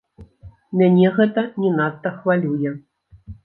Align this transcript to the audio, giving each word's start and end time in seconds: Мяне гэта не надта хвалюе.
Мяне 0.81 1.11
гэта 1.19 1.45
не 1.67 1.71
надта 1.77 2.15
хвалюе. 2.19 2.69